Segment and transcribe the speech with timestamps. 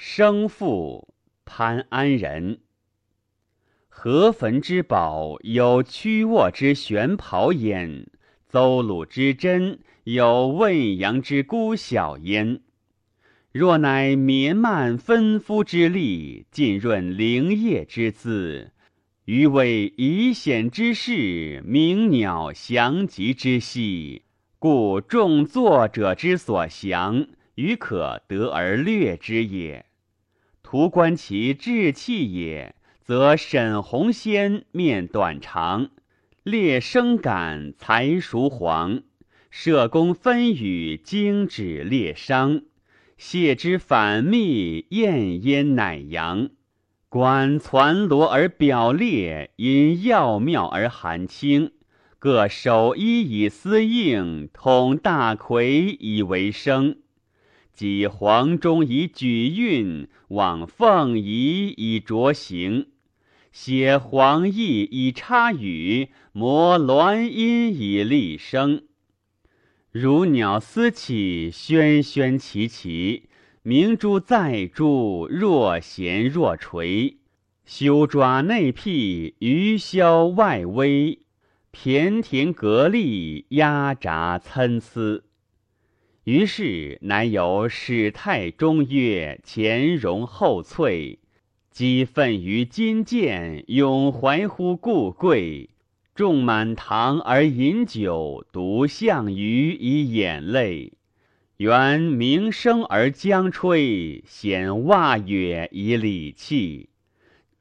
[0.00, 1.12] 生父
[1.44, 2.60] 潘安人。
[3.88, 8.06] 河汾之宝有曲沃之玄袍焉，
[8.48, 12.60] 邹鲁之珍有汶阳之孤晓焉。
[13.50, 18.70] 若乃绵漫分肤之力，浸润灵液之姿，
[19.24, 24.22] 余为遗显之势，鸣鸟翔集之息，
[24.60, 27.26] 故众作者之所详，
[27.56, 29.86] 余可得而略之也。
[30.70, 32.74] 图观其志气也。
[33.00, 35.88] 则沈鸿先面短长，
[36.42, 39.00] 列生感才熟黄，
[39.48, 42.60] 射弓分羽精指列伤，
[43.16, 46.50] 谢之反密燕烟乃扬。
[47.08, 51.72] 观攒罗而表列，因要妙而含清。
[52.18, 56.98] 各守一以思应，统大魁以为生。
[57.78, 62.88] 即黄钟以举韵，往凤仪以着形。
[63.52, 68.82] 写黄翼以插羽，磨鸾音以立声。
[69.92, 73.28] 如鸟思起，喧喧其其；
[73.62, 77.18] 明珠在珠，若弦若垂。
[77.64, 81.20] 修爪内辟，鱼枭外微；
[81.72, 85.22] 骈庭阁立，压闸参差。
[86.28, 91.20] 于是乃有始态中约，前荣后翠。
[91.70, 95.70] 积愤于金剑，永怀乎故贵。
[96.14, 100.92] 众满堂而饮酒，独项羽以眼泪。
[101.56, 106.90] 原鸣声而将吹，显袜乐以礼器。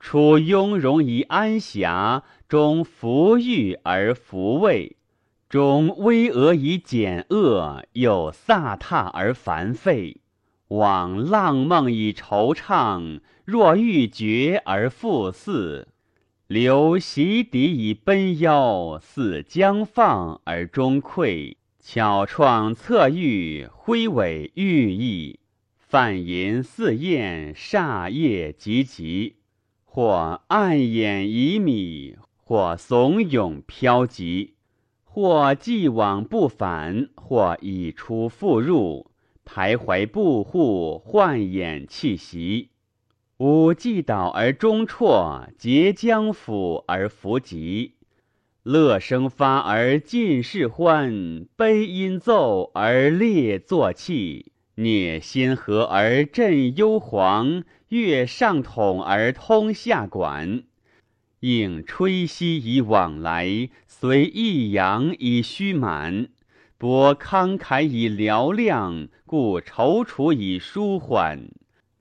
[0.00, 4.96] 处雍容以安暇，终弗欲而弗畏；
[5.48, 10.20] 终巍峨以简恶，又飒沓而繁废。
[10.68, 13.20] 往浪梦以惆怅。
[13.44, 15.86] 若欲绝而复似，
[16.48, 21.54] 留席底以奔腰，似将放而终溃。
[21.78, 25.38] 巧创侧玉，挥尾寓意，
[25.78, 29.36] 泛吟似燕，煞夜急急。
[29.84, 34.55] 或暗掩以米，或怂恿飘急，
[35.16, 39.10] 或既往不返，或已出复入，
[39.46, 42.68] 徘徊步户，幻掩气息。
[43.38, 47.94] 吾既倒而终辍，结将辅而弗及。
[48.62, 54.52] 乐声发而尽是欢，悲音奏而列作气。
[54.74, 60.64] 聂心和而振幽篁，乐上统而通下管。
[61.46, 66.26] 应吹息以往来，随抑扬以虚满。
[66.76, 71.48] 博慷慨以嘹亮，故踌躇以舒缓。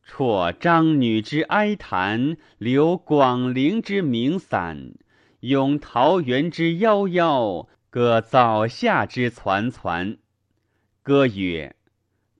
[0.03, 4.93] 辍张女之哀叹，留广陵之名散，
[5.41, 10.17] 咏桃源之夭夭，歌早夏之攒攒。
[11.03, 11.75] 歌曰：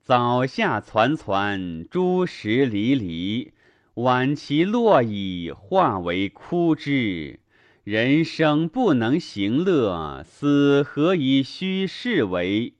[0.02, 3.52] 早夏攒攒，诸石离离，
[3.96, 7.40] 晚其落矣，化为枯枝。
[7.82, 12.74] 人生不能行乐，死何以须是为？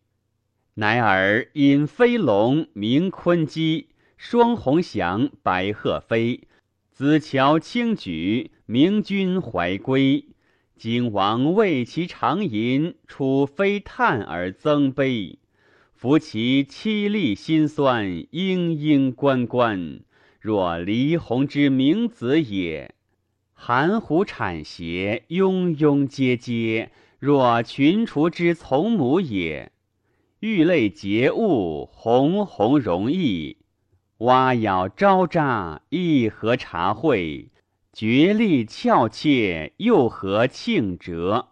[0.74, 3.88] 乃尔引飞龙鸣鲲鸡。
[4.18, 6.42] 双鸿翔，白鹤飞，
[6.92, 10.26] 子乔轻举，明君怀归。
[10.76, 15.38] 景王为其长吟，楚非叹而增悲。
[15.94, 20.00] 夫其凄厉心酸，嘤嘤关关，
[20.46, 22.90] 若离鸿之明子也；
[23.52, 29.72] 含糊产邪，庸庸嗟嗟，若群雏之从母也。
[30.38, 33.56] 玉泪洁物，红红容易。
[34.18, 37.48] 蛙咬招札，亦何茶会；
[37.92, 41.48] 绝力翘切，又何庆折？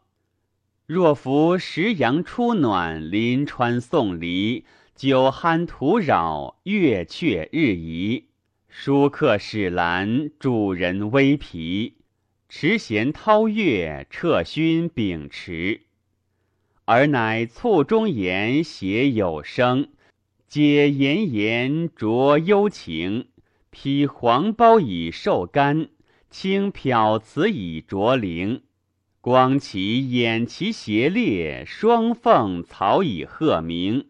[0.87, 8.27] 若夫时阳初暖，临川送离，酒酣土扰，月却日移。
[8.77, 11.95] 书客使兰，主人微疲。
[12.49, 15.83] 持弦涛乐，彻勋秉持。
[16.85, 19.91] 而乃促中言，写有声。
[20.49, 23.27] 解炎炎，着幽情；
[23.71, 25.89] 披黄苞以授肝，
[26.29, 28.63] 轻漂瓷以濯灵。
[29.21, 34.09] 光其眼其斜列，双凤草以鹤鸣。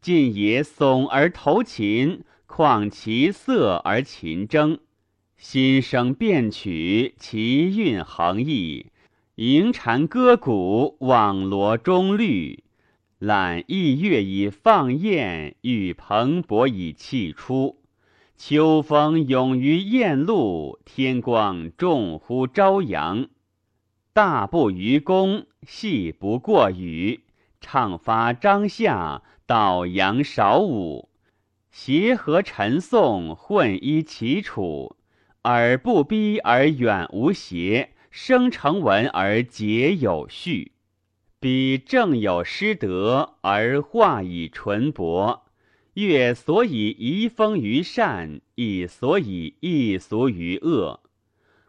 [0.00, 4.78] 近野耸而投禽，况其色而禽争。
[5.36, 8.86] 心声变曲，其韵横溢。
[9.34, 12.64] 吟蝉歌鼓，网罗中律。
[13.18, 17.82] 揽逸乐以放焰，欲蓬勃以气出。
[18.38, 23.28] 秋风涌于雁路，天光重乎朝阳。
[24.12, 27.20] 大不于公，细不过羽。
[27.60, 31.08] 唱发张夏，导扬少武。
[31.78, 34.96] 协和陈宋，混一齐楚。
[35.44, 40.72] 耳不逼而远无邪，声成文而节有序。
[41.38, 45.44] 彼正有失德，而化以淳薄。
[45.92, 51.02] 乐所以遗风于善，亦所以易俗于恶。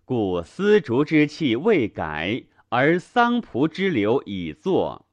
[0.06, 5.06] 故丝竹之气未改，而桑蒲之流已作。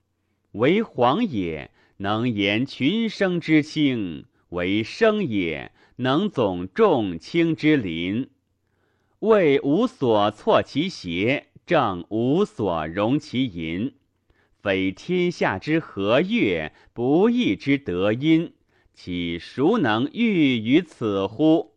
[0.52, 8.30] 为黄也，能言群生之清；为生也，能总众卿之林。
[9.18, 13.94] 谓无所错其邪，正无所容其淫。
[14.62, 18.54] 非天下之和悦，不义之德音。
[18.94, 21.73] 岂孰能欲于此乎？